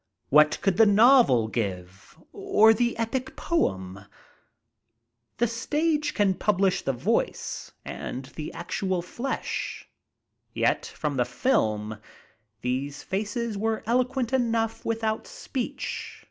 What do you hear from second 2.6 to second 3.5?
the epic